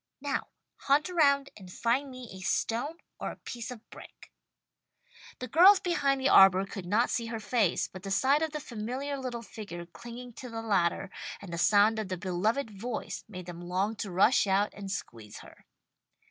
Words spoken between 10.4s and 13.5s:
to the ladder, and the sound of the beloved voice made